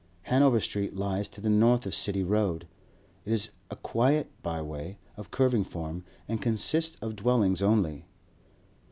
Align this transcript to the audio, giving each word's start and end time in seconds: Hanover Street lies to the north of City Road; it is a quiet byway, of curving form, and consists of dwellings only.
Hanover 0.23 0.59
Street 0.59 0.95
lies 0.95 1.29
to 1.29 1.41
the 1.41 1.47
north 1.51 1.85
of 1.85 1.93
City 1.93 2.23
Road; 2.23 2.67
it 3.23 3.31
is 3.31 3.51
a 3.69 3.75
quiet 3.75 4.31
byway, 4.41 4.97
of 5.15 5.29
curving 5.29 5.63
form, 5.63 6.03
and 6.27 6.41
consists 6.41 6.97
of 7.03 7.15
dwellings 7.15 7.61
only. 7.61 8.07